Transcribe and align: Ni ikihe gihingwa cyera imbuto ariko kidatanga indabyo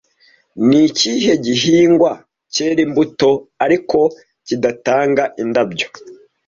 Ni 0.67 0.79
ikihe 0.89 1.33
gihingwa 1.45 2.11
cyera 2.53 2.79
imbuto 2.85 3.29
ariko 3.65 3.99
kidatanga 4.45 5.23
indabyo 5.41 5.87